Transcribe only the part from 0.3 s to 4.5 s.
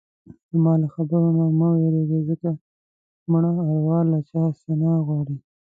زما له خبرو نه مه وېرېږه ځکه مړه اروا له چا